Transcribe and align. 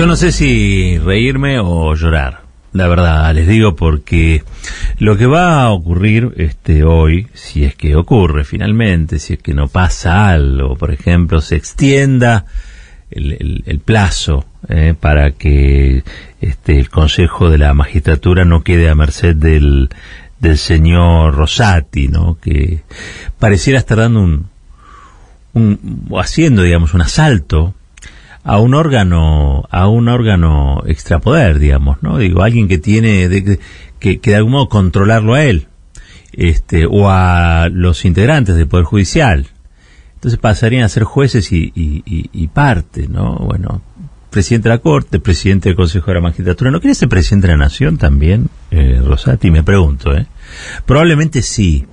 Yo 0.00 0.06
no 0.06 0.16
sé 0.16 0.32
si 0.32 0.96
reírme 0.96 1.58
o 1.60 1.94
llorar. 1.94 2.40
La 2.72 2.88
verdad, 2.88 3.34
les 3.34 3.46
digo 3.46 3.76
porque 3.76 4.42
lo 4.98 5.18
que 5.18 5.26
va 5.26 5.62
a 5.62 5.72
ocurrir 5.72 6.32
este 6.38 6.84
hoy, 6.84 7.26
si 7.34 7.64
es 7.64 7.74
que 7.74 7.94
ocurre 7.96 8.44
finalmente, 8.44 9.18
si 9.18 9.34
es 9.34 9.40
que 9.40 9.52
no 9.52 9.68
pasa 9.68 10.30
algo, 10.30 10.74
por 10.74 10.90
ejemplo, 10.90 11.42
se 11.42 11.56
extienda 11.56 12.46
el, 13.10 13.82
plazo 13.84 14.46
eh, 14.70 14.94
para 14.98 15.32
que 15.32 16.02
este 16.40 16.78
el 16.78 16.88
Consejo 16.88 17.50
de 17.50 17.58
la 17.58 17.74
Magistratura 17.74 18.46
no 18.46 18.62
quede 18.62 18.88
a 18.88 18.94
merced 18.94 19.36
del, 19.36 19.90
del 20.38 20.56
señor 20.56 21.34
Rosati, 21.34 22.08
¿no? 22.08 22.38
Que 22.40 22.84
pareciera 23.38 23.78
estar 23.78 23.98
dando 23.98 24.20
un, 24.20 24.46
un 25.52 26.08
haciendo, 26.18 26.62
digamos, 26.62 26.94
un 26.94 27.02
asalto 27.02 27.74
a 28.42 28.58
un 28.58 28.74
órgano 28.74 29.66
a 29.70 29.88
un 29.88 30.08
órgano 30.08 30.82
extrapoder 30.86 31.58
digamos 31.58 32.02
no 32.02 32.18
digo 32.18 32.42
alguien 32.42 32.68
que 32.68 32.78
tiene 32.78 33.28
que, 33.98 34.20
que 34.20 34.30
de 34.30 34.36
algún 34.36 34.52
modo 34.52 34.68
controlarlo 34.68 35.34
a 35.34 35.44
él 35.44 35.68
este 36.32 36.86
o 36.86 37.08
a 37.10 37.68
los 37.70 38.04
integrantes 38.04 38.56
del 38.56 38.68
poder 38.68 38.84
judicial. 38.84 39.48
Entonces 40.14 40.38
pasarían 40.38 40.84
a 40.84 40.88
ser 40.88 41.04
jueces 41.04 41.50
y, 41.52 41.72
y, 41.74 42.48
parte 42.48 43.08
no 43.08 43.36
bueno 43.36 43.82
presidente 44.28 44.68
de 44.68 44.74
la 44.74 44.80
corte 44.80 45.18
presidente 45.18 45.70
del 45.70 45.76
consejo 45.76 46.06
de 46.06 46.14
la 46.14 46.20
magistratura. 46.20 46.70
No 46.70 46.80
quiere 46.80 46.94
ser 46.94 47.08
presidente 47.08 47.48
de 47.48 47.54
la 47.54 47.64
nación 47.64 47.96
también 47.96 48.48
eh, 48.70 49.00
Rosati 49.04 49.50
me 49.50 49.62
pregunto 49.62 50.14
eh 50.14 50.26
probablemente 50.86 51.42
sí. 51.42 51.86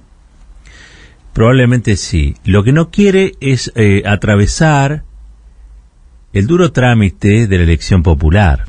Probablemente 1.33 1.97
sí. 1.97 2.35
Lo 2.43 2.63
que 2.63 2.71
no 2.71 2.89
quiere 2.89 3.33
es 3.39 3.71
eh, 3.75 4.03
atravesar 4.05 5.03
el 6.33 6.47
duro 6.47 6.71
trámite 6.71 7.47
de 7.47 7.57
la 7.57 7.63
elección 7.63 8.03
popular. 8.03 8.65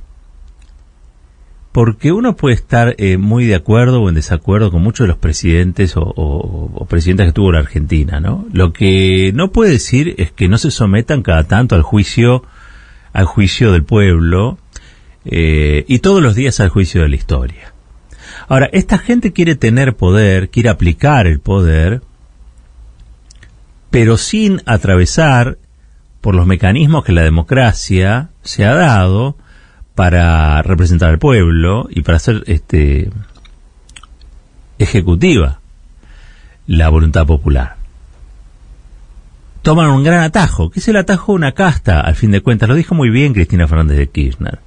Porque 1.72 2.12
uno 2.12 2.34
puede 2.34 2.54
estar 2.54 2.94
eh, 2.98 3.18
muy 3.18 3.44
de 3.44 3.54
acuerdo 3.54 4.02
o 4.02 4.08
en 4.08 4.14
desacuerdo 4.14 4.70
con 4.70 4.82
muchos 4.82 5.04
de 5.04 5.08
los 5.08 5.18
presidentes 5.18 5.92
o, 5.96 6.86
presidentas 6.88 7.26
que 7.26 7.32
tuvo 7.32 7.52
la 7.52 7.60
Argentina, 7.60 8.20
¿no? 8.20 8.46
Lo 8.52 8.72
que 8.72 9.32
no 9.34 9.52
puede 9.52 9.72
decir 9.72 10.14
es 10.18 10.32
que 10.32 10.48
no 10.48 10.58
se 10.58 10.70
sometan 10.70 11.22
cada 11.22 11.44
tanto 11.44 11.74
al 11.74 11.82
juicio, 11.82 12.42
al 13.12 13.26
juicio 13.26 13.72
del 13.72 13.84
pueblo 13.84 14.58
eh, 15.24 15.84
y 15.86 15.98
todos 15.98 16.22
los 16.22 16.34
días 16.34 16.58
al 16.60 16.70
juicio 16.70 17.02
de 17.02 17.08
la 17.10 17.16
historia. 17.16 17.74
Ahora, 18.48 18.70
esta 18.72 18.98
gente 18.98 19.32
quiere 19.32 19.54
tener 19.54 19.94
poder, 19.94 20.48
quiere 20.48 20.70
aplicar 20.70 21.26
el 21.26 21.38
poder, 21.38 22.00
pero 23.90 24.16
sin 24.16 24.62
atravesar 24.64 25.58
por 26.20 26.34
los 26.34 26.46
mecanismos 26.46 27.04
que 27.04 27.12
la 27.12 27.22
democracia 27.22 28.30
se 28.42 28.64
ha 28.64 28.74
dado 28.74 29.36
para 29.94 30.62
representar 30.62 31.10
al 31.10 31.18
pueblo 31.18 31.88
y 31.90 32.02
para 32.02 32.18
ser 32.18 32.44
este 32.46 33.10
ejecutiva 34.78 35.60
la 36.66 36.88
voluntad 36.88 37.26
popular. 37.26 37.76
Toman 39.62 39.90
un 39.90 40.04
gran 40.04 40.22
atajo, 40.22 40.70
que 40.70 40.80
es 40.80 40.88
el 40.88 40.96
atajo 40.96 41.32
de 41.32 41.36
una 41.36 41.52
casta, 41.52 42.00
al 42.00 42.14
fin 42.14 42.30
de 42.30 42.40
cuentas, 42.40 42.68
lo 42.68 42.74
dijo 42.74 42.94
muy 42.94 43.10
bien 43.10 43.34
Cristina 43.34 43.66
Fernández 43.66 43.98
de 43.98 44.08
Kirchner. 44.08 44.60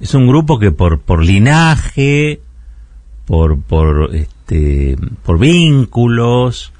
Es 0.00 0.14
un 0.14 0.26
grupo 0.26 0.58
que 0.58 0.72
por, 0.72 1.00
por 1.00 1.22
linaje, 1.22 2.40
por, 3.26 3.60
por, 3.60 4.14
este, 4.14 4.96
por 5.24 5.38
vínculos, 5.38 6.72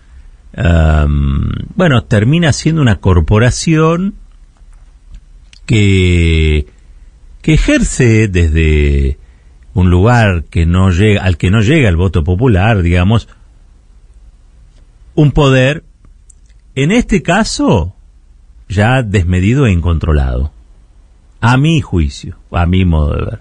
bueno, 0.55 2.05
termina 2.05 2.53
siendo 2.53 2.83
una 2.83 2.97
corporación 2.97 4.15
que, 5.67 6.67
que 7.41 7.55
ejerce 7.55 8.29
desde 8.29 9.19
un 9.75 9.91
lugar 9.91 10.45
que 10.45 10.67
no 10.67 10.91
llega, 10.91 11.23
al 11.23 11.39
que 11.39 11.51
no 11.51 11.63
llega 11.63 11.89
el 11.89 11.97
voto 11.97 12.25
popular, 12.25 12.83
digamos, 12.83 13.29
un 15.15 15.33
poder, 15.33 15.85
en 16.75 16.93
este 16.93 17.23
caso, 17.23 17.95
ya 18.69 19.03
desmedido 19.03 19.67
e 19.67 19.73
incontrolado. 19.73 20.53
A 21.41 21.57
mi 21.57 21.81
juicio, 21.81 22.37
a 22.51 22.67
mi 22.67 22.85
modo 22.85 23.17
de 23.17 23.25
ver. 23.25 23.41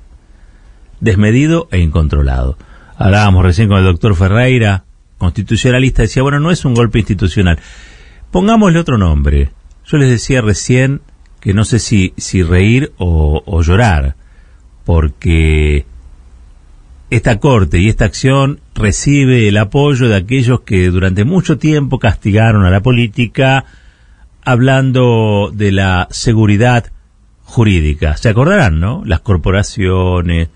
Desmedido 0.99 1.67
e 1.71 1.79
incontrolado. 1.79 2.57
Hablábamos 2.97 3.43
recién 3.43 3.67
con 3.67 3.77
el 3.77 3.85
doctor 3.85 4.15
Ferreira 4.15 4.85
constitucionalista 5.21 6.01
decía, 6.01 6.23
bueno, 6.23 6.39
no 6.39 6.49
es 6.49 6.65
un 6.65 6.73
golpe 6.73 6.97
institucional. 6.97 7.59
Pongámosle 8.31 8.79
otro 8.79 8.97
nombre. 8.97 9.51
Yo 9.85 9.97
les 9.97 10.09
decía 10.09 10.41
recién 10.41 11.01
que 11.39 11.53
no 11.53 11.63
sé 11.63 11.77
si, 11.77 12.15
si 12.17 12.41
reír 12.41 12.91
o, 12.97 13.61
llorar, 13.61 14.15
porque 14.83 15.85
esta 17.11 17.39
corte 17.39 17.77
y 17.77 17.87
esta 17.87 18.05
acción 18.05 18.61
recibe 18.73 19.47
el 19.47 19.57
apoyo 19.57 20.07
de 20.07 20.15
aquellos 20.15 20.61
que 20.61 20.87
durante 20.87 21.23
mucho 21.23 21.59
tiempo 21.59 21.99
castigaron 21.99 22.65
a 22.65 22.71
la 22.71 22.81
política 22.81 23.65
hablando 24.43 25.51
de 25.53 25.71
la 25.71 26.07
seguridad 26.09 26.91
jurídica. 27.43 28.17
¿Se 28.17 28.29
acordarán, 28.29 28.79
no? 28.79 29.03
Las 29.05 29.19
corporaciones, 29.19 30.49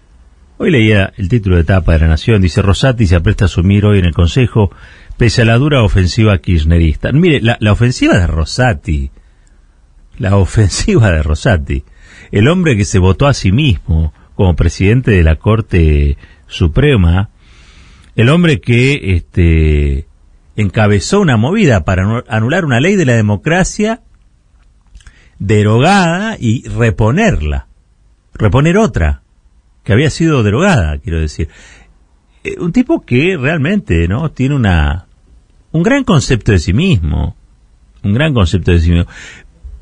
Hoy 0.58 0.72
leía 0.72 1.12
el 1.18 1.28
título 1.28 1.58
de 1.58 1.64
etapa 1.64 1.92
de 1.92 2.00
la 2.00 2.08
Nación, 2.08 2.42
dice 2.42 2.62
Rosati 2.62 3.08
se 3.08 3.18
apresta 3.18 3.44
a 3.44 3.48
asumir 3.48 3.86
hoy 3.86 4.00
en 4.00 4.06
el 4.06 4.14
Consejo 4.14 4.72
pese 5.18 5.42
a 5.42 5.46
la 5.46 5.58
dura 5.58 5.84
ofensiva 5.84 6.38
kirchnerista. 6.38 7.12
Mire, 7.12 7.42
la, 7.42 7.72
ofensiva 7.74 8.18
de 8.18 8.26
Rosati, 8.26 9.12
la 10.18 10.38
ofensiva 10.38 11.12
de 11.12 11.24
Rosati, 11.24 11.84
el 12.32 12.48
hombre 12.48 12.78
que 12.78 12.86
se 12.86 13.00
votó 13.00 13.28
a 13.28 13.34
sí 13.34 13.52
mismo 13.52 14.14
como 14.36 14.56
presidente 14.56 15.12
de 15.12 15.24
la 15.24 15.36
Corte 15.36 16.18
Suprema, 16.48 17.32
el 18.16 18.30
hombre 18.30 18.62
que 18.62 19.14
este, 19.14 20.08
encabezó 20.56 21.20
una 21.20 21.36
movida 21.36 21.84
para 21.84 22.24
anular 22.30 22.64
una 22.64 22.80
ley 22.80 22.96
de 22.96 23.06
la 23.06 23.16
democracia 23.16 24.04
derogada 25.38 26.38
y 26.40 26.66
reponerla, 26.70 27.68
reponer 28.36 28.78
otra 28.78 29.25
que 29.86 29.94
había 29.94 30.10
sido 30.10 30.44
derogada, 30.44 30.98
quiero 30.98 31.22
decir. 31.22 31.48
Eh, 32.44 32.56
un 32.60 32.74
tipo 32.74 33.06
que 33.06 33.38
realmente, 33.38 34.08
¿no? 34.10 34.32
Tiene 34.32 34.56
una, 34.56 35.06
un 35.72 35.84
gran 35.84 36.04
concepto 36.04 36.52
de 36.52 36.60
sí 36.60 36.74
mismo, 36.74 37.38
un 38.04 38.14
gran 38.14 38.34
concepto 38.34 38.72
de 38.72 38.80
sí 38.80 38.92
mismo, 38.92 39.08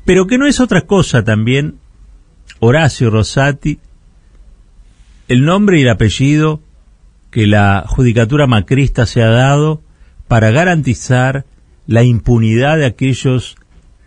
pero 0.04 0.26
que 0.26 0.38
no 0.38 0.46
es 0.46 0.60
otra 0.60 0.82
cosa 0.82 1.24
también, 1.24 1.78
Horacio 2.60 3.10
Rosati, 3.10 3.80
el 5.26 5.44
nombre 5.44 5.78
y 5.78 5.82
el 5.82 5.88
apellido 5.88 6.60
que 7.30 7.46
la 7.46 7.84
judicatura 7.86 8.46
macrista 8.46 9.06
se 9.06 9.22
ha 9.22 9.30
dado 9.30 9.82
para 10.28 10.50
garantizar 10.50 11.46
la 11.86 12.02
impunidad 12.02 12.76
de 12.76 12.86
aquellos 12.86 13.56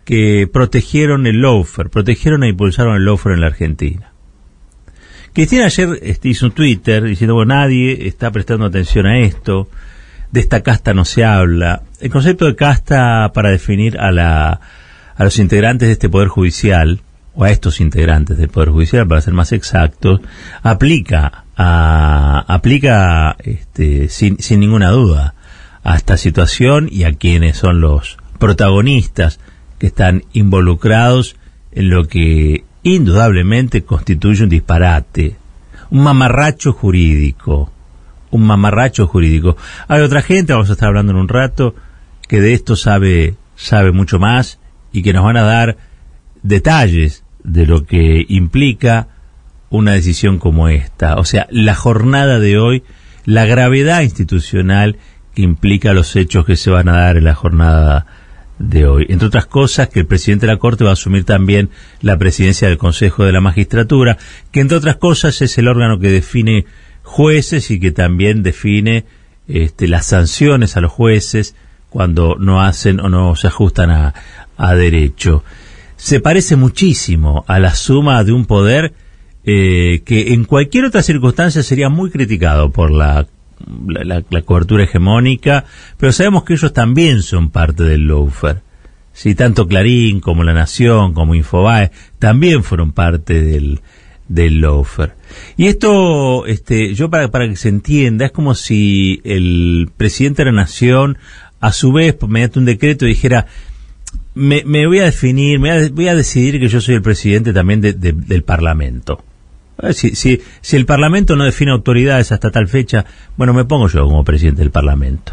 que 0.04 0.48
protegieron 0.50 1.26
el 1.26 1.42
lawfare, 1.42 1.90
protegieron 1.90 2.44
e 2.44 2.48
impulsaron 2.48 2.96
el 2.96 3.04
lawfare 3.04 3.34
en 3.34 3.40
la 3.40 3.48
Argentina. 3.48 4.12
Cristina 5.32 5.66
ayer 5.66 5.98
este, 6.02 6.28
hizo 6.28 6.46
un 6.46 6.52
Twitter 6.52 7.02
diciendo, 7.04 7.34
bueno, 7.34 7.54
nadie 7.54 8.08
está 8.08 8.30
prestando 8.30 8.66
atención 8.66 9.06
a 9.06 9.18
esto, 9.18 9.68
de 10.30 10.40
esta 10.40 10.62
casta 10.62 10.94
no 10.94 11.04
se 11.04 11.24
habla. 11.24 11.82
El 12.00 12.10
concepto 12.10 12.46
de 12.46 12.56
casta 12.56 13.30
para 13.32 13.50
definir 13.50 13.98
a, 13.98 14.10
la, 14.10 14.60
a 15.16 15.24
los 15.24 15.38
integrantes 15.38 15.88
de 15.88 15.92
este 15.92 16.08
Poder 16.08 16.28
Judicial, 16.28 17.00
o 17.34 17.44
a 17.44 17.50
estos 17.50 17.80
integrantes 17.80 18.36
del 18.36 18.48
Poder 18.48 18.70
Judicial, 18.70 19.06
para 19.06 19.20
ser 19.20 19.32
más 19.32 19.52
exactos, 19.52 20.20
aplica, 20.62 21.44
a, 21.56 22.44
aplica 22.48 23.36
este, 23.38 24.08
sin, 24.08 24.38
sin 24.40 24.60
ninguna 24.60 24.90
duda 24.90 25.34
a 25.84 25.96
esta 25.96 26.16
situación 26.16 26.88
y 26.90 27.04
a 27.04 27.12
quienes 27.12 27.56
son 27.56 27.80
los 27.80 28.18
protagonistas 28.38 29.38
que 29.78 29.86
están 29.86 30.24
involucrados 30.32 31.36
en 31.72 31.90
lo 31.90 32.08
que 32.08 32.64
indudablemente 32.94 33.84
constituye 33.84 34.44
un 34.44 34.50
disparate, 34.50 35.36
un 35.90 36.02
mamarracho 36.02 36.72
jurídico, 36.72 37.72
un 38.30 38.46
mamarracho 38.46 39.06
jurídico. 39.06 39.56
Hay 39.88 40.02
otra 40.02 40.22
gente, 40.22 40.52
vamos 40.52 40.70
a 40.70 40.72
estar 40.74 40.88
hablando 40.88 41.12
en 41.12 41.18
un 41.18 41.28
rato, 41.28 41.74
que 42.28 42.40
de 42.40 42.52
esto 42.52 42.76
sabe, 42.76 43.34
sabe 43.56 43.92
mucho 43.92 44.18
más 44.18 44.58
y 44.92 45.02
que 45.02 45.12
nos 45.12 45.24
van 45.24 45.36
a 45.36 45.42
dar 45.42 45.76
detalles 46.42 47.24
de 47.42 47.66
lo 47.66 47.84
que 47.84 48.24
implica 48.28 49.08
una 49.70 49.92
decisión 49.92 50.38
como 50.38 50.68
esta. 50.68 51.16
O 51.16 51.24
sea, 51.24 51.46
la 51.50 51.74
jornada 51.74 52.38
de 52.38 52.58
hoy, 52.58 52.84
la 53.24 53.44
gravedad 53.44 54.02
institucional 54.02 54.96
que 55.34 55.42
implica 55.42 55.92
los 55.92 56.16
hechos 56.16 56.44
que 56.44 56.56
se 56.56 56.70
van 56.70 56.88
a 56.88 56.98
dar 56.98 57.16
en 57.16 57.24
la 57.24 57.34
jornada 57.34 58.06
de 58.58 58.86
hoy. 58.86 59.06
Entre 59.08 59.28
otras 59.28 59.46
cosas, 59.46 59.88
que 59.88 60.00
el 60.00 60.06
presidente 60.06 60.46
de 60.46 60.52
la 60.52 60.58
Corte 60.58 60.84
va 60.84 60.90
a 60.90 60.94
asumir 60.94 61.24
también 61.24 61.70
la 62.00 62.18
presidencia 62.18 62.68
del 62.68 62.78
Consejo 62.78 63.24
de 63.24 63.32
la 63.32 63.40
Magistratura, 63.40 64.18
que 64.50 64.60
entre 64.60 64.76
otras 64.76 64.96
cosas 64.96 65.40
es 65.42 65.56
el 65.58 65.68
órgano 65.68 65.98
que 65.98 66.10
define 66.10 66.66
jueces 67.02 67.70
y 67.70 67.80
que 67.80 67.90
también 67.90 68.42
define 68.42 69.04
este, 69.46 69.88
las 69.88 70.06
sanciones 70.06 70.76
a 70.76 70.80
los 70.80 70.92
jueces 70.92 71.54
cuando 71.88 72.36
no 72.38 72.60
hacen 72.62 73.00
o 73.00 73.08
no 73.08 73.34
se 73.34 73.46
ajustan 73.46 73.90
a, 73.90 74.14
derecho. 74.74 75.44
se 75.96 76.18
parece 76.18 76.56
muchísimo 76.56 77.44
a 77.46 77.60
la 77.60 77.74
suma 77.74 78.24
de 78.24 78.32
un 78.32 78.44
poder 78.44 78.92
eh, 79.44 80.02
que 80.04 80.34
en 80.34 80.44
cualquier 80.44 80.84
otra 80.84 81.02
circunstancia 81.02 81.62
sería 81.62 81.88
muy 81.88 82.10
criticado 82.10 82.70
por 82.70 82.90
la, 82.90 83.28
la, 83.86 84.22
cobertura 84.42 84.84
hegemónica, 84.84 85.64
pero 85.96 86.12
sabemos 86.12 86.44
que 86.44 86.54
ellos 86.54 86.72
también 86.72 87.22
son 87.22 87.50
parte 87.50 87.82
del 87.84 88.06
loafer. 88.06 88.62
Si 89.12 89.34
tanto 89.34 89.66
Clarín 89.66 90.20
como 90.20 90.44
La 90.44 90.52
Nación, 90.52 91.12
como 91.12 91.34
Infobae, 91.34 91.90
también 92.18 92.62
fueron 92.62 92.92
parte 92.92 93.42
del, 93.42 93.80
del. 94.28 94.64
Y 95.56 95.66
esto, 95.66 96.46
este, 96.46 96.94
yo 96.94 97.10
para, 97.10 97.28
para 97.28 97.48
que 97.48 97.56
se 97.56 97.68
entienda, 97.68 98.26
es 98.26 98.32
como 98.32 98.54
si 98.54 99.20
el 99.24 99.90
presidente 99.96 100.44
de 100.44 100.52
la 100.52 100.62
Nación, 100.62 101.18
a 101.60 101.72
su 101.72 101.92
vez, 101.92 102.16
mediante 102.28 102.60
un 102.60 102.64
decreto, 102.64 103.06
dijera, 103.06 103.46
me, 104.34 104.62
me 104.64 104.86
voy 104.86 105.00
a 105.00 105.04
definir, 105.04 105.58
me 105.58 105.88
voy 105.88 106.08
a, 106.08 106.14
decidir 106.14 106.60
que 106.60 106.68
yo 106.68 106.80
soy 106.80 106.94
el 106.94 107.02
presidente 107.02 107.52
también 107.52 107.80
del 107.80 108.42
Parlamento. 108.44 109.24
Eh, 109.82 109.92
si, 109.92 110.14
si, 110.14 110.40
si 110.60 110.76
el 110.76 110.86
Parlamento 110.86 111.36
no 111.36 111.44
define 111.44 111.70
autoridades 111.70 112.32
hasta 112.32 112.50
tal 112.50 112.68
fecha, 112.68 113.04
bueno, 113.36 113.54
me 113.54 113.64
pongo 113.64 113.88
yo 113.88 114.04
como 114.04 114.24
presidente 114.24 114.62
del 114.62 114.70
Parlamento. 114.70 115.32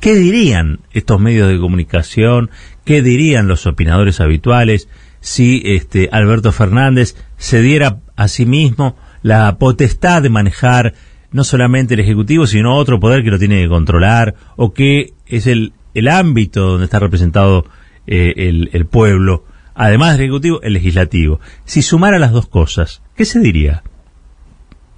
¿Qué 0.00 0.14
dirían 0.14 0.80
estos 0.92 1.20
medios 1.20 1.48
de 1.48 1.58
comunicación? 1.58 2.50
¿Qué 2.84 3.02
dirían 3.02 3.48
los 3.48 3.66
opinadores 3.66 4.20
habituales 4.20 4.88
si 5.20 5.62
este 5.64 6.08
Alberto 6.12 6.52
Fernández 6.52 7.16
se 7.36 7.60
diera 7.62 8.00
a 8.16 8.28
sí 8.28 8.46
mismo 8.46 8.96
la 9.22 9.56
potestad 9.58 10.22
de 10.22 10.30
manejar 10.30 10.94
no 11.32 11.42
solamente 11.42 11.94
el 11.94 12.00
Ejecutivo, 12.00 12.46
sino 12.46 12.76
otro 12.76 13.00
poder 13.00 13.24
que 13.24 13.30
lo 13.30 13.38
tiene 13.38 13.62
que 13.62 13.68
controlar 13.68 14.34
o 14.56 14.72
que 14.72 15.14
es 15.26 15.46
el, 15.46 15.72
el 15.94 16.08
ámbito 16.08 16.66
donde 16.66 16.84
está 16.84 16.98
representado 16.98 17.64
eh, 18.06 18.34
el, 18.36 18.70
el 18.72 18.86
pueblo? 18.86 19.44
Además 19.76 20.12
del 20.12 20.22
Ejecutivo, 20.22 20.60
el 20.62 20.72
Legislativo. 20.72 21.38
Si 21.64 21.82
sumara 21.82 22.18
las 22.18 22.32
dos 22.32 22.48
cosas, 22.48 23.02
¿qué 23.14 23.24
se 23.24 23.38
diría? 23.38 23.82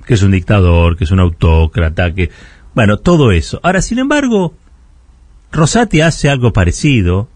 Que 0.06 0.14
es 0.14 0.22
un 0.22 0.30
dictador, 0.30 0.96
que 0.96 1.04
es 1.04 1.10
un 1.10 1.20
autócrata, 1.20 2.14
que... 2.14 2.30
Bueno, 2.74 2.98
todo 2.98 3.32
eso. 3.32 3.60
Ahora, 3.62 3.82
sin 3.82 3.98
embargo, 3.98 4.54
Rosati 5.50 6.00
hace 6.00 6.30
algo 6.30 6.52
parecido, 6.52 7.28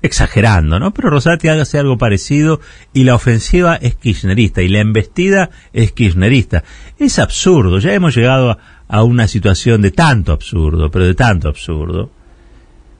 exagerando, 0.00 0.80
¿no? 0.80 0.94
Pero 0.94 1.10
Rosati 1.10 1.48
hace 1.48 1.78
algo 1.78 1.98
parecido 1.98 2.60
y 2.94 3.04
la 3.04 3.14
ofensiva 3.14 3.76
es 3.76 3.96
kirchnerista 3.96 4.62
y 4.62 4.68
la 4.68 4.80
embestida 4.80 5.50
es 5.74 5.92
kirchnerista. 5.92 6.64
Es 6.98 7.18
absurdo, 7.18 7.78
ya 7.78 7.92
hemos 7.92 8.16
llegado 8.16 8.52
a, 8.52 8.58
a 8.88 9.02
una 9.02 9.28
situación 9.28 9.82
de 9.82 9.90
tanto 9.90 10.32
absurdo, 10.32 10.90
pero 10.90 11.04
de 11.04 11.14
tanto 11.14 11.48
absurdo, 11.48 12.10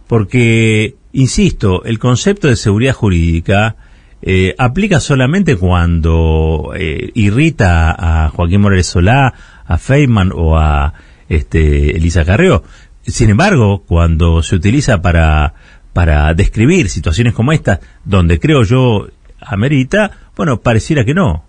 porque 0.06 0.95
Insisto, 1.16 1.82
el 1.84 1.98
concepto 1.98 2.46
de 2.46 2.56
seguridad 2.56 2.92
jurídica 2.92 3.76
eh, 4.20 4.54
aplica 4.58 5.00
solamente 5.00 5.56
cuando 5.56 6.72
eh, 6.76 7.10
irrita 7.14 7.96
a 7.98 8.28
Joaquín 8.28 8.60
Morales 8.60 8.88
Solá, 8.88 9.32
a 9.64 9.78
Feynman 9.78 10.30
o 10.34 10.58
a 10.58 10.92
este, 11.30 11.96
Elisa 11.96 12.26
Carrió. 12.26 12.64
Sin 13.00 13.30
embargo, 13.30 13.82
cuando 13.86 14.42
se 14.42 14.56
utiliza 14.56 15.00
para, 15.00 15.54
para 15.94 16.34
describir 16.34 16.90
situaciones 16.90 17.32
como 17.32 17.52
esta, 17.52 17.80
donde 18.04 18.38
creo 18.38 18.62
yo 18.64 19.08
amerita, 19.40 20.10
bueno, 20.36 20.60
pareciera 20.60 21.06
que 21.06 21.14
no. 21.14 21.46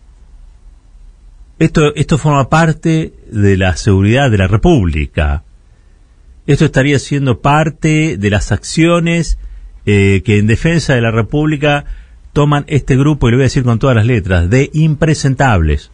Esto, 1.60 1.94
esto 1.94 2.18
forma 2.18 2.48
parte 2.48 3.14
de 3.30 3.58
la 3.58 3.76
seguridad 3.76 4.32
de 4.32 4.38
la 4.38 4.48
República. 4.48 5.44
Esto 6.46 6.64
estaría 6.64 7.00
siendo 7.00 7.42
parte 7.42 8.16
de 8.16 8.30
las 8.30 8.54
acciones 8.54 9.38
eh, 9.90 10.22
que 10.26 10.38
en 10.38 10.48
defensa 10.48 10.96
de 10.96 11.02
la 11.02 11.12
República 11.12 11.86
toman 12.34 12.66
este 12.68 12.98
grupo, 12.98 13.28
y 13.28 13.32
lo 13.32 13.38
voy 13.38 13.44
a 13.44 13.46
decir 13.46 13.64
con 13.64 13.80
todas 13.80 13.96
las 13.96 14.06
letras, 14.06 14.50
de 14.50 14.70
impresentables. 14.74 15.92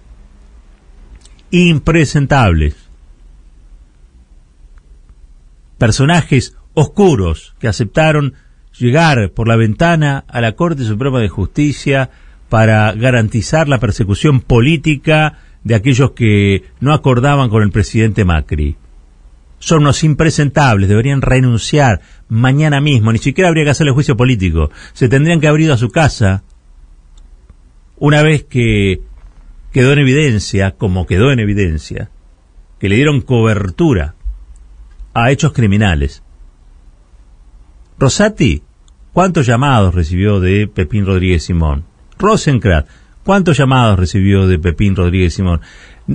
Impresentables. 1.51 2.75
Personajes 5.77 6.57
oscuros 6.73 7.53
que 7.59 7.67
aceptaron 7.67 8.33
llegar 8.79 9.29
por 9.29 9.47
la 9.47 9.57
ventana 9.57 10.25
a 10.27 10.41
la 10.41 10.53
Corte 10.53 10.85
Suprema 10.85 11.19
de 11.19 11.29
Justicia 11.29 12.09
para 12.49 12.91
garantizar 12.93 13.67
la 13.67 13.79
persecución 13.79 14.41
política 14.41 15.37
de 15.63 15.75
aquellos 15.75 16.11
que 16.13 16.63
no 16.79 16.93
acordaban 16.93 17.49
con 17.49 17.61
el 17.61 17.69
presidente 17.69 18.25
Macri 18.25 18.75
son 19.63 19.83
unos 19.83 20.03
impresentables, 20.03 20.89
deberían 20.89 21.21
renunciar 21.21 22.01
mañana 22.27 22.81
mismo, 22.81 23.13
ni 23.13 23.17
siquiera 23.17 23.47
habría 23.47 23.63
que 23.63 23.69
hacerle 23.69 23.93
juicio 23.93 24.17
político, 24.17 24.71
se 24.91 25.07
tendrían 25.07 25.39
que 25.39 25.47
haber 25.47 25.71
a 25.71 25.77
su 25.77 25.89
casa 25.89 26.43
una 27.95 28.21
vez 28.21 28.43
que 28.43 28.99
quedó 29.71 29.93
en 29.93 29.99
evidencia, 29.99 30.71
como 30.71 31.05
quedó 31.05 31.31
en 31.31 31.39
evidencia, 31.39 32.09
que 32.77 32.89
le 32.89 32.97
dieron 32.97 33.21
cobertura 33.21 34.15
a 35.13 35.31
hechos 35.31 35.53
criminales. 35.53 36.23
Rosati, 37.97 38.63
¿cuántos 39.13 39.45
llamados 39.45 39.95
recibió 39.95 40.41
de 40.41 40.67
Pepín 40.67 41.05
Rodríguez 41.05 41.45
Simón? 41.45 41.85
Rosenkrantz, 42.19 42.89
¿cuántos 43.23 43.57
llamados 43.57 43.97
recibió 43.97 44.45
de 44.45 44.59
Pepín 44.59 44.97
Rodríguez 44.97 45.35
Simón? 45.35 45.61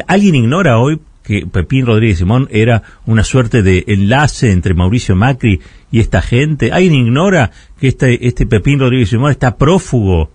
¿Alguien 0.06 0.35
ignora 0.35 0.79
hoy 0.79 1.00
que 1.29 1.47
Pepín 1.47 1.85
Rodríguez 1.85 2.19
Simón 2.19 2.49
era 2.51 2.83
una 3.05 3.23
suerte 3.23 3.63
de 3.63 3.85
enlace 3.87 4.51
entre 4.51 4.73
Mauricio 4.73 5.15
Macri 5.15 5.61
y 5.93 6.01
esta 6.01 6.23
gente. 6.23 6.73
¿Alguien 6.73 6.95
ignora 6.95 7.51
que 7.79 7.89
este, 7.89 8.27
este 8.27 8.47
Pepín 8.47 8.81
Rodríguez 8.81 9.11
Simón 9.11 9.31
está 9.31 9.59
prófugo 9.59 10.33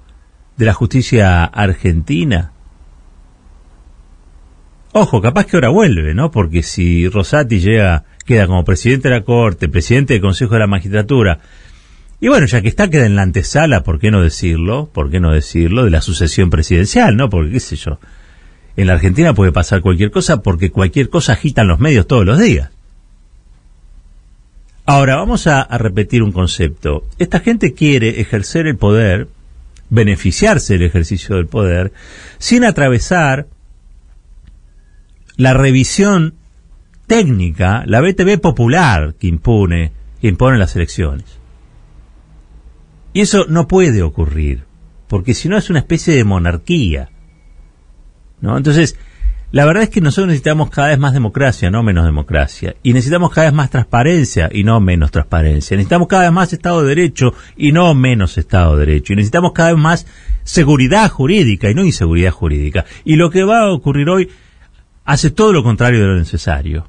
de 0.55 0.67
la 0.67 0.73
justicia 0.73 1.45
argentina? 1.45 2.51
Ojo, 4.91 5.19
capaz 5.19 5.47
que 5.47 5.57
ahora 5.57 5.69
vuelve, 5.69 6.13
¿no? 6.13 6.29
Porque 6.29 6.61
si 6.61 7.09
Rosati 7.09 7.59
llega, 7.59 8.03
queda 8.23 8.45
como 8.45 8.63
presidente 8.63 9.09
de 9.09 9.15
la 9.15 9.23
Corte, 9.23 9.69
presidente 9.69 10.13
del 10.13 10.21
Consejo 10.21 10.53
de 10.53 10.59
la 10.59 10.67
Magistratura, 10.67 11.39
y 12.19 12.27
bueno, 12.27 12.45
ya 12.45 12.61
que 12.61 12.67
está, 12.67 12.87
queda 12.87 13.07
en 13.07 13.15
la 13.15 13.23
antesala, 13.23 13.83
¿por 13.83 13.99
qué 13.99 14.11
no 14.11 14.21
decirlo? 14.21 14.91
¿Por 14.93 15.09
qué 15.09 15.19
no 15.19 15.31
decirlo? 15.31 15.85
De 15.85 15.89
la 15.89 16.01
sucesión 16.01 16.51
presidencial, 16.51 17.17
¿no? 17.17 17.31
Porque, 17.31 17.53
qué 17.53 17.59
sé 17.59 17.77
yo, 17.77 17.99
en 18.75 18.87
la 18.87 18.93
Argentina 18.93 19.33
puede 19.33 19.51
pasar 19.51 19.81
cualquier 19.81 20.11
cosa 20.11 20.41
porque 20.41 20.71
cualquier 20.71 21.09
cosa 21.09 21.33
agitan 21.33 21.67
los 21.67 21.79
medios 21.79 22.07
todos 22.07 22.25
los 22.25 22.39
días. 22.39 22.69
Ahora, 24.85 25.15
vamos 25.15 25.47
a, 25.47 25.63
repetir 25.77 26.23
un 26.23 26.33
concepto. 26.33 27.05
Esta 27.17 27.39
gente 27.39 27.73
quiere 27.73 28.19
ejercer 28.19 28.67
el 28.67 28.75
poder, 28.75 29.29
beneficiarse 29.89 30.73
del 30.73 30.83
ejercicio 30.83 31.37
del 31.37 31.47
poder, 31.47 31.93
sin 32.37 32.65
atravesar 32.65 33.47
la 35.37 35.53
revisión 35.53 36.35
técnica, 37.07 37.83
la 37.85 38.01
BTV 38.01 38.39
popular 38.41 39.15
que 39.17 39.27
impone, 39.27 39.93
que 40.19 40.27
impone 40.27 40.57
las 40.57 40.75
elecciones. 40.75 41.25
Y 43.13 43.21
eso 43.21 43.45
no 43.47 43.67
puede 43.67 44.01
ocurrir, 44.01 44.63
porque 45.07 45.33
si 45.33 45.47
no 45.47 45.57
es 45.57 45.69
una 45.69 45.79
especie 45.79 46.13
de 46.15 46.23
monarquía. 46.25 47.09
Entonces, 48.43 48.97
la 49.53 49.65
verdad 49.65 49.83
es 49.83 49.89
que 49.89 50.01
nosotros 50.01 50.29
necesitamos 50.29 50.71
cada 50.71 50.87
vez 50.87 50.97
más 50.97 51.13
democracia, 51.13 51.69
no 51.69 51.83
menos 51.83 52.05
democracia. 52.05 52.75
Y 52.81 52.93
necesitamos 52.93 53.31
cada 53.31 53.47
vez 53.47 53.53
más 53.53 53.69
transparencia 53.69 54.49
y 54.51 54.63
no 54.63 54.79
menos 54.79 55.11
transparencia. 55.11 55.77
Necesitamos 55.77 56.07
cada 56.07 56.23
vez 56.23 56.31
más 56.31 56.51
Estado 56.53 56.81
de 56.81 56.89
Derecho 56.89 57.35
y 57.55 57.71
no 57.71 57.93
menos 57.93 58.37
Estado 58.39 58.75
de 58.75 58.85
Derecho. 58.87 59.13
Y 59.13 59.17
necesitamos 59.17 59.51
cada 59.53 59.73
vez 59.73 59.79
más 59.79 60.07
seguridad 60.43 61.07
jurídica 61.09 61.69
y 61.69 61.75
no 61.75 61.85
inseguridad 61.85 62.31
jurídica. 62.31 62.85
Y 63.05 63.15
lo 63.15 63.29
que 63.29 63.43
va 63.43 63.59
a 63.59 63.71
ocurrir 63.71 64.09
hoy 64.09 64.29
hace 65.05 65.29
todo 65.29 65.53
lo 65.53 65.63
contrario 65.63 65.99
de 65.99 66.07
lo 66.07 66.17
necesario. 66.17 66.87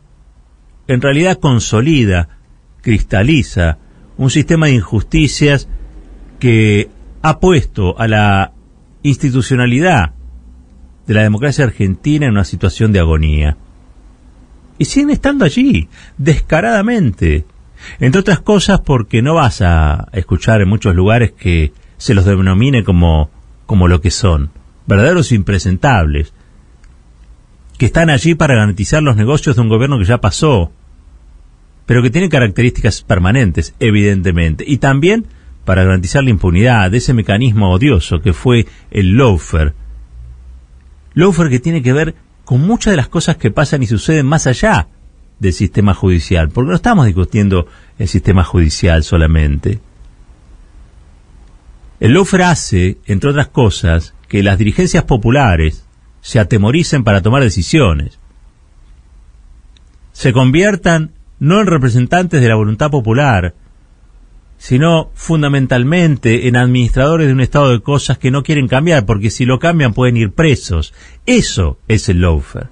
En 0.89 1.03
realidad 1.03 1.39
consolida, 1.39 2.31
cristaliza 2.81 3.77
un 4.17 4.31
sistema 4.31 4.67
de 4.67 4.73
injusticias 4.73 5.69
que 6.39 6.89
ha 7.21 7.41
puesto 7.41 7.99
a 7.99 8.09
la 8.09 8.53
institucionalidad 9.03 10.15
de 11.07 11.15
la 11.15 11.23
democracia 11.23 11.65
argentina 11.65 12.27
en 12.27 12.33
una 12.33 12.45
situación 12.45 12.93
de 12.93 13.01
agonía. 13.01 13.57
Y 14.79 14.87
siguen 14.87 15.11
estando 15.11 15.45
allí, 15.45 15.89
descaradamente. 16.19 17.45
Entre 18.01 18.21
otras 18.21 18.41
cosas 18.41 18.81
porque 18.81 19.23
no 19.23 19.35
vas 19.35 19.61
a 19.61 20.09
escuchar 20.13 20.61
en 20.61 20.69
muchos 20.69 20.95
lugares 20.95 21.33
que 21.33 21.73
se 21.97 22.15
los 22.15 22.25
denomine 22.25 22.83
como, 22.85 23.31
como 23.67 23.89
lo 23.89 24.01
que 24.01 24.11
son, 24.11 24.51
verdaderos 24.87 25.33
impresentables, 25.33 26.33
que 27.79 27.87
están 27.87 28.11
allí 28.11 28.35
para 28.35 28.55
garantizar 28.55 29.03
los 29.03 29.17
negocios 29.17 29.57
de 29.57 29.63
un 29.63 29.69
gobierno 29.69 29.99
que 29.99 30.05
ya 30.05 30.21
pasó, 30.21 30.73
pero 31.87 32.03
que 32.03 32.11
tiene 32.11 32.29
características 32.29 33.03
permanentes, 33.03 33.75
evidentemente, 33.79 34.65
y 34.67 34.79
también 34.79 35.27
para 35.65 35.85
garantizar 35.85 36.25
la 36.25 36.31
impunidad 36.31 36.91
de 36.91 36.99
ese 36.99 37.15
mecanismo 37.15 37.71
odioso 37.71 38.21
que 38.21 38.33
fue 38.33 38.67
el 38.91 39.11
loafer, 39.11 39.75
Loafer 41.15 41.49
que 41.49 41.61
tiene 41.61 41.83
que 41.83 41.93
ver 41.93 42.15
con 42.45 42.61
muchas 42.61 42.93
de 42.93 42.97
las 42.97 43.09
cosas 43.09 43.37
que 43.37 43.51
pasan 43.51 43.83
y 43.83 43.87
suceden 43.87 44.27
más 44.27 44.47
allá 44.47 44.89
del 45.39 45.53
sistema 45.53 45.95
judicial, 45.95 46.51
porque 46.51 46.71
no 46.71 46.77
estamos 46.77 47.07
discutiendo 47.07 47.67
el 47.99 48.09
sistema 48.09 48.45
judicial 48.45 49.03
solamente. 49.03 49.81
El 52.01 52.15
lawfare 52.15 52.45
hace, 52.45 52.99
entre 53.07 53.31
otras 53.31 53.49
cosas, 53.49 54.15
que 54.29 54.43
las 54.43 54.59
dirigencias 54.59 55.05
populares 55.05 55.85
se 56.21 56.39
atemoricen 56.39 57.05
para 57.05 57.23
tomar 57.23 57.43
decisiones, 57.43 58.19
se 60.13 60.33
conviertan 60.33 61.13
no 61.39 61.61
en 61.61 61.67
representantes 61.67 62.41
de 62.41 62.49
la 62.49 62.55
voluntad 62.55 62.91
popular, 62.91 63.55
sino 64.65 65.11
fundamentalmente 65.13 66.49
en 66.49 66.57
administradores 66.57 67.27
de 67.27 67.35
un 67.35 67.43
estado 67.43 67.71
de 67.71 67.83
cosas 67.83 68.17
que 68.17 68.31
no 68.31 68.43
quieren 68.43 68.67
cambiar, 68.67 69.05
porque 69.05 69.29
si 69.29 69.45
lo 69.45 69.59
cambian 69.59 69.93
pueden 69.93 70.17
ir 70.17 70.33
presos. 70.33 70.95
Eso 71.27 71.77
es 71.87 72.09
el 72.09 72.23
lawfare. 72.23 72.69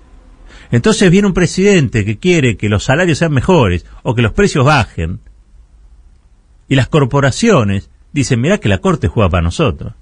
Entonces 0.71 1.11
viene 1.11 1.29
un 1.29 1.35
presidente 1.35 2.07
que 2.07 2.17
quiere 2.17 2.57
que 2.57 2.71
los 2.71 2.85
salarios 2.85 3.19
sean 3.19 3.35
mejores 3.35 3.85
o 4.05 4.15
que 4.15 4.23
los 4.23 4.33
precios 4.33 4.65
bajen, 4.65 5.21
y 6.67 6.77
las 6.77 6.89
corporaciones 6.89 7.91
dicen, 8.15 8.41
mirá 8.41 8.57
que 8.57 8.71
la 8.71 8.79
Corte 8.79 9.09
juega 9.09 9.29
para 9.29 9.43
nosotros. 9.43 9.93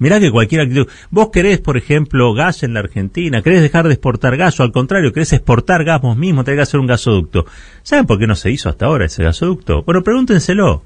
Mirá 0.00 0.18
que 0.18 0.32
cualquier 0.32 0.62
actitud. 0.62 0.88
Vos 1.10 1.28
querés, 1.32 1.60
por 1.60 1.76
ejemplo, 1.76 2.34
gas 2.34 2.64
en 2.64 2.74
la 2.74 2.80
Argentina, 2.80 3.42
querés 3.42 3.62
dejar 3.62 3.86
de 3.86 3.94
exportar 3.94 4.36
gas 4.36 4.58
o 4.58 4.64
al 4.64 4.72
contrario, 4.72 5.12
querés 5.12 5.32
exportar 5.32 5.84
gas 5.84 6.00
vos 6.02 6.16
mismo, 6.16 6.42
tenés 6.42 6.58
que 6.58 6.62
hacer 6.62 6.80
un 6.80 6.88
gasoducto. 6.88 7.46
¿Saben 7.84 8.06
por 8.06 8.18
qué 8.18 8.26
no 8.26 8.34
se 8.34 8.50
hizo 8.50 8.68
hasta 8.68 8.86
ahora 8.86 9.06
ese 9.06 9.22
gasoducto? 9.22 9.84
Bueno, 9.84 10.02
pregúntenselo. 10.02 10.82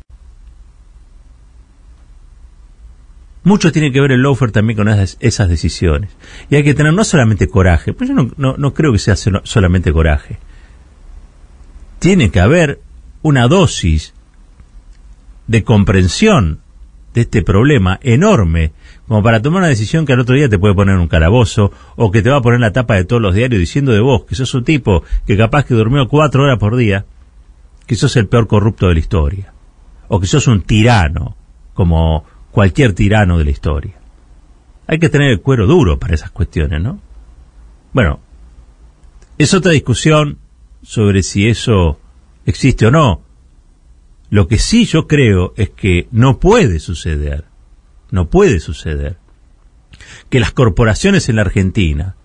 Mucho 3.45 3.73
tiene 3.73 3.91
que 3.91 4.01
ver 4.01 4.13
el 4.13 4.23
lawfare 4.23 4.53
también 4.53 4.77
con 4.77 4.89
esas, 4.89 5.49
decisiones. 5.49 6.11
Y 6.49 6.57
hay 6.57 6.63
que 6.63 6.75
tener 6.75 6.95
no 6.95 7.05
solamente 7.05 7.49
coraje, 7.49 7.93
pues 7.93 8.09
yo 8.09 8.15
no, 8.15 8.57
no 8.57 8.75
creo 8.75 8.93
que 8.93 8.99
sea 8.99 9.17
solamente 9.17 9.93
coraje. 9.93 10.39
Tiene 11.99 12.31
que 12.31 12.41
haber 12.41 12.81
una 13.23 13.49
dosis 13.49 14.15
de 15.47 15.65
comprensión 15.65 16.61
de 17.15 17.23
este 17.23 17.43
problema 17.43 17.99
enorme 18.03 18.73
como 19.07 19.23
para 19.23 19.43
tomar 19.43 19.61
una 19.61 19.69
decisión 19.69 20.07
que 20.07 20.15
al 20.15 20.21
otro 20.21 20.35
día 20.35 20.49
te 20.49 20.59
puede 20.59 20.75
poner 20.75 20.97
un 20.97 21.09
carabozo 21.09 21.73
o 21.97 22.11
que 22.11 22.23
te 22.23 22.31
va 22.31 22.39
a 22.39 22.43
poner 22.43 22.61
la 22.61 22.73
tapa 22.73 22.95
de 22.95 23.05
todos 23.05 23.21
los 23.21 23.35
diarios 23.35 23.61
diciendo 23.61 23.93
de 23.93 24.01
vos 24.01 24.25
que 24.25 24.35
sos 24.35 24.55
un 24.55 24.65
tipo 24.65 25.03
que 25.27 25.37
capaz 25.37 25.65
que 25.65 25.75
durmió 25.75 26.09
cuatro 26.09 26.45
horas 26.45 26.59
por 26.59 26.77
día, 26.77 27.05
que 27.87 27.97
sos 27.97 28.17
el 28.17 28.29
peor 28.29 28.47
corrupto 28.47 28.89
de 28.89 28.95
la 28.95 29.01
historia 29.01 29.53
o 30.09 30.21
que 30.21 30.27
sos 30.27 30.47
un 30.47 30.63
tirano 30.63 31.37
como 31.75 32.25
cualquier 32.53 32.93
tirano 32.93 33.39
de 33.39 33.45
la 33.45 33.51
historia. 33.51 33.95
Hay 34.87 34.99
que 34.99 35.09
tener 35.09 35.31
el 35.31 35.41
cuero 35.41 35.67
duro 35.67 35.99
para 35.99 36.15
esas 36.15 36.31
cuestiones, 36.31 36.81
¿no? 36.81 37.01
Bueno, 37.93 38.21
es 39.39 39.55
otra 39.55 39.73
discusión 39.73 40.39
sobre 40.83 41.23
si 41.23 41.49
eso 41.49 41.99
existe 42.45 42.87
o 42.87 42.91
no. 42.91 43.23
Lo 44.31 44.49
que 44.49 44.59
sí 44.59 44.85
yo 44.85 45.07
creo 45.07 45.53
es 45.57 45.71
que 45.71 46.09
no 46.11 46.39
puede 46.39 46.79
suceder, 46.79 47.47
no 48.11 48.29
puede 48.29 48.61
suceder, 48.61 49.19
que 50.31 50.41
las 50.41 50.53
corporaciones 50.53 51.29
en 51.29 51.37
la 51.37 51.43
Argentina 51.43 52.17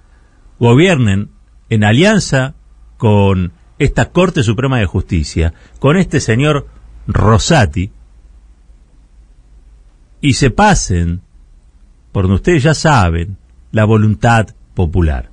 gobiernen 0.59 1.31
en 1.69 1.83
alianza 1.83 2.55
con 2.97 3.53
esta 3.79 4.09
Corte 4.11 4.43
Suprema 4.43 4.79
de 4.79 4.85
Justicia, 4.85 5.53
con 5.79 5.97
este 5.97 6.19
señor 6.19 6.67
Rosati, 7.07 7.91
y 10.21 10.33
se 10.33 10.49
pasen, 10.49 11.21
por 12.11 12.23
donde 12.23 12.35
ustedes 12.35 12.63
ya 12.63 12.73
saben, 12.73 13.37
la 13.71 13.85
voluntad 13.85 14.55
popular. 14.73 15.29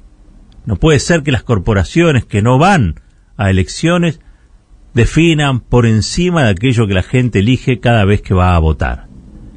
No 0.67 0.77
puede 0.77 0.99
ser 0.99 1.23
que 1.23 1.33
las 1.33 1.43
corporaciones 1.43 2.25
que 2.25 2.43
no 2.43 2.59
van 2.59 3.01
a 3.37 3.51
elecciones 3.51 4.21
definan 4.95 5.61
por 5.61 5.87
encima 5.87 6.45
de 6.45 6.51
aquello 6.51 6.87
que 6.87 6.95
la 6.95 7.03
gente 7.03 7.41
elige 7.41 7.81
cada 7.81 8.05
vez 8.05 8.23
que 8.23 8.35
va 8.35 8.55
a 8.55 8.59
votar. 8.59 9.09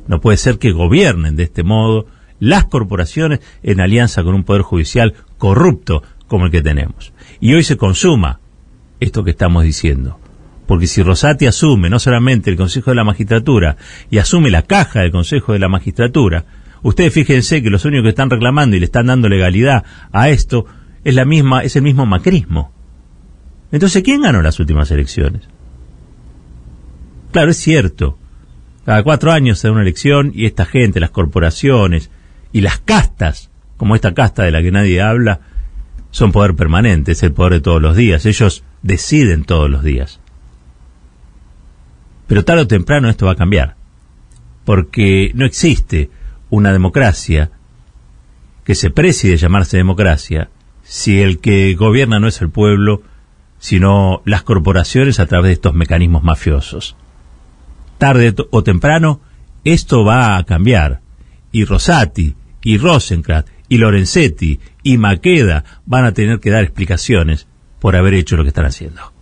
No 0.07 0.19
puede 0.21 0.37
ser 0.37 0.57
que 0.57 0.71
gobiernen 0.71 1.35
de 1.35 1.43
este 1.43 1.63
modo 1.63 2.07
las 2.39 2.65
corporaciones 2.65 3.39
en 3.63 3.79
alianza 3.79 4.23
con 4.23 4.35
un 4.35 4.43
poder 4.43 4.61
judicial 4.61 5.13
corrupto 5.37 6.03
como 6.27 6.45
el 6.45 6.51
que 6.51 6.61
tenemos. 6.61 7.13
Y 7.39 7.53
hoy 7.53 7.63
se 7.63 7.77
consuma 7.77 8.39
esto 8.99 9.23
que 9.23 9.31
estamos 9.31 9.63
diciendo. 9.63 10.19
Porque 10.67 10.85
si 10.85 11.01
Rosati 11.01 11.47
asume 11.47 11.89
no 11.89 11.97
solamente 11.97 12.51
el 12.51 12.57
Consejo 12.57 12.91
de 12.91 12.95
la 12.95 13.05
Magistratura 13.05 13.77
y 14.11 14.17
asume 14.17 14.51
la 14.51 14.63
caja 14.63 14.99
del 14.99 15.11
Consejo 15.11 15.53
de 15.53 15.59
la 15.59 15.69
Magistratura, 15.69 16.45
ustedes 16.83 17.13
fíjense 17.13 17.63
que 17.63 17.69
los 17.69 17.85
únicos 17.85 18.03
que 18.03 18.09
están 18.09 18.29
reclamando 18.29 18.75
y 18.75 18.79
le 18.79 18.85
están 18.85 19.07
dando 19.07 19.29
legalidad 19.29 19.85
a 20.11 20.29
esto 20.29 20.65
es 21.05 21.15
la 21.15 21.23
misma, 21.23 21.63
es 21.63 21.77
el 21.77 21.83
mismo 21.83 22.05
macrismo. 22.05 22.73
Entonces, 23.71 24.03
¿quién 24.03 24.21
ganó 24.21 24.41
las 24.41 24.59
últimas 24.59 24.91
elecciones? 24.91 25.43
Claro, 27.31 27.51
es 27.51 27.57
cierto. 27.57 28.17
Cada 28.85 29.03
cuatro 29.03 29.31
años 29.31 29.59
se 29.59 29.67
da 29.67 29.73
una 29.73 29.81
elección 29.81 30.31
y 30.35 30.45
esta 30.45 30.65
gente, 30.65 30.99
las 30.99 31.11
corporaciones 31.11 32.09
y 32.51 32.61
las 32.61 32.79
castas, 32.79 33.51
como 33.77 33.95
esta 33.95 34.13
casta 34.13 34.43
de 34.43 34.51
la 34.51 34.61
que 34.61 34.71
nadie 34.71 35.01
habla, 35.01 35.39
son 36.11 36.31
poder 36.31 36.55
permanente, 36.55 37.13
es 37.13 37.23
el 37.23 37.31
poder 37.31 37.53
de 37.53 37.61
todos 37.61 37.81
los 37.81 37.95
días. 37.95 38.25
Ellos 38.25 38.63
deciden 38.81 39.43
todos 39.43 39.69
los 39.69 39.83
días. 39.83 40.19
Pero 42.27 42.45
tarde 42.45 42.63
o 42.63 42.67
temprano 42.67 43.09
esto 43.09 43.25
va 43.25 43.31
a 43.31 43.35
cambiar. 43.35 43.75
Porque 44.65 45.31
no 45.33 45.45
existe 45.45 46.09
una 46.49 46.71
democracia 46.71 47.51
que 48.63 48.75
se 48.75 48.89
precie 48.89 49.37
llamarse 49.37 49.77
democracia 49.77 50.49
si 50.83 51.21
el 51.21 51.39
que 51.39 51.73
gobierna 51.75 52.19
no 52.19 52.27
es 52.27 52.41
el 52.41 52.49
pueblo, 52.49 53.01
sino 53.59 54.21
las 54.25 54.43
corporaciones 54.43 55.19
a 55.19 55.25
través 55.25 55.49
de 55.49 55.53
estos 55.53 55.73
mecanismos 55.73 56.23
mafiosos. 56.23 56.95
Tarde 57.97 58.35
o 58.51 58.63
temprano, 58.63 59.21
esto 59.63 60.05
va 60.05 60.37
a 60.37 60.43
cambiar. 60.43 61.01
Y 61.51 61.65
Rosati, 61.65 62.35
y 62.61 62.77
Rosenkrantz, 62.77 63.51
y 63.69 63.77
Lorenzetti, 63.77 64.59
y 64.83 64.97
Maqueda 64.97 65.63
van 65.85 66.05
a 66.05 66.13
tener 66.13 66.39
que 66.39 66.51
dar 66.51 66.63
explicaciones 66.63 67.47
por 67.79 67.95
haber 67.95 68.13
hecho 68.13 68.37
lo 68.37 68.43
que 68.43 68.49
están 68.49 68.65
haciendo. 68.65 69.16